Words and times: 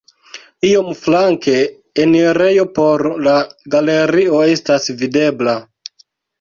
Iom 0.69 0.87
flanke 1.01 1.53
enirejo 2.05 2.67
por 2.79 3.05
la 3.29 3.37
galerio 3.77 4.43
estas 4.57 4.93
videbla. 5.05 5.59